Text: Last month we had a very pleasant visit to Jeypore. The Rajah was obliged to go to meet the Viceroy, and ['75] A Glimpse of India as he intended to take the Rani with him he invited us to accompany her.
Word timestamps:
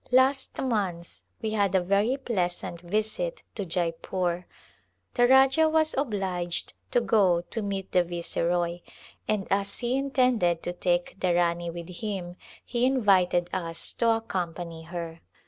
Last 0.09 0.59
month 0.59 1.21
we 1.43 1.51
had 1.51 1.75
a 1.75 1.79
very 1.83 2.17
pleasant 2.17 2.81
visit 2.81 3.43
to 3.53 3.67
Jeypore. 3.67 4.45
The 5.13 5.27
Rajah 5.27 5.69
was 5.69 5.93
obliged 5.95 6.73
to 6.89 7.01
go 7.01 7.41
to 7.51 7.61
meet 7.61 7.91
the 7.91 8.03
Viceroy, 8.03 8.79
and 9.27 9.47
['75] 9.47 9.47
A 9.47 9.47
Glimpse 9.47 9.53
of 9.53 9.59
India 9.59 9.61
as 9.61 9.77
he 9.79 9.95
intended 9.99 10.63
to 10.63 10.73
take 10.73 11.19
the 11.19 11.35
Rani 11.35 11.69
with 11.69 11.89
him 11.97 12.35
he 12.65 12.83
invited 12.87 13.47
us 13.53 13.93
to 13.93 14.09
accompany 14.09 14.81
her. 14.85 15.21